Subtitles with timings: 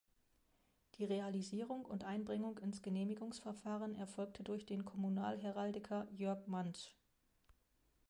[0.95, 6.95] Die Realisierung und Einbringung ins Genehmigungsverfahren erfolgte durch den Kommunalheraldiker Jörg Mantzsch.